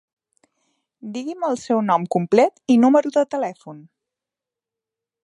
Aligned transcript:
Digui'm 1.17 1.45
el 1.49 1.59
seu 1.65 1.83
nom 1.91 2.07
complet 2.17 2.57
i 2.77 2.79
número 2.87 3.13
de 3.19 3.27
telèfon. 3.35 3.85